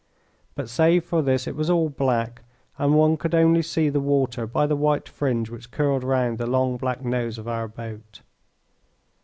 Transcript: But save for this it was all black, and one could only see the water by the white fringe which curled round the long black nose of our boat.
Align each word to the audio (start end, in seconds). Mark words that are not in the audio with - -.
But 0.55 0.67
save 0.67 1.03
for 1.05 1.21
this 1.21 1.45
it 1.45 1.55
was 1.55 1.69
all 1.69 1.87
black, 1.87 2.41
and 2.79 2.95
one 2.95 3.17
could 3.17 3.35
only 3.35 3.61
see 3.61 3.87
the 3.87 3.99
water 3.99 4.47
by 4.47 4.65
the 4.65 4.75
white 4.75 5.07
fringe 5.07 5.51
which 5.51 5.69
curled 5.69 6.03
round 6.03 6.39
the 6.39 6.47
long 6.47 6.77
black 6.77 7.05
nose 7.05 7.37
of 7.37 7.47
our 7.47 7.67
boat. 7.67 8.23